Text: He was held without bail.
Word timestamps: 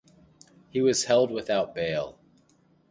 He 0.71 0.81
was 0.81 1.03
held 1.03 1.29
without 1.29 1.75
bail. 1.75 2.17